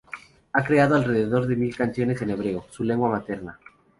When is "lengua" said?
2.83-3.07